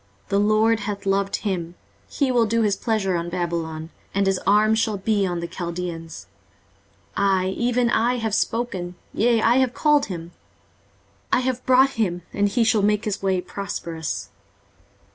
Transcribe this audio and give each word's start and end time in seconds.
The 0.29 0.39
LORD 0.39 0.79
hath 0.79 1.05
loved 1.05 1.35
him: 1.35 1.75
he 2.09 2.31
will 2.31 2.47
do 2.47 2.63
his 2.63 2.75
pleasure 2.75 3.15
on 3.15 3.29
Babylon, 3.29 3.91
and 4.15 4.25
his 4.25 4.39
arm 4.47 4.73
shall 4.73 4.97
be 4.97 5.27
on 5.27 5.41
the 5.41 5.47
Chaldeans. 5.47 6.25
23:048:015 7.15 7.17
I, 7.17 7.47
even 7.49 7.89
I, 7.91 8.15
have 8.15 8.33
spoken; 8.33 8.95
yea, 9.13 9.43
I 9.43 9.57
have 9.57 9.75
called 9.75 10.07
him: 10.07 10.31
I 11.31 11.41
have 11.41 11.63
brought 11.67 11.91
him, 12.01 12.23
and 12.33 12.49
he 12.49 12.63
shall 12.63 12.81
make 12.81 13.05
his 13.05 13.21
way 13.21 13.41
prosperous. 13.41 14.29